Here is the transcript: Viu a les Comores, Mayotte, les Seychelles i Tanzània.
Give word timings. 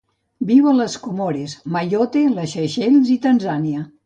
Viu 0.51 0.69
a 0.71 0.73
les 0.77 0.95
Comores, 1.03 1.53
Mayotte, 1.75 2.25
les 2.39 2.57
Seychelles 2.59 3.13
i 3.19 3.21
Tanzània. 3.29 3.85